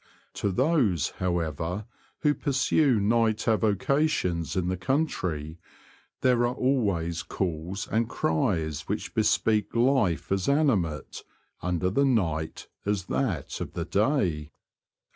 To 0.33 0.51
those, 0.51 1.11
however, 1.19 1.85
who 2.21 2.33
pursue 2.33 2.99
night 2.99 3.47
avocations 3.47 4.55
in 4.55 4.67
the 4.67 4.75
country, 4.75 5.59
there 6.21 6.43
are 6.47 6.55
always 6.55 7.21
calls 7.21 7.87
and 7.87 8.09
cries 8.09 8.87
which 8.87 9.13
bespeak 9.13 9.75
life 9.75 10.31
as 10.31 10.49
animate 10.49 11.23
under 11.61 11.91
the 11.91 12.03
night 12.05 12.67
as 12.83 13.05
that 13.13 13.61
of 13.61 13.73
the 13.73 13.85
day. 13.85 14.49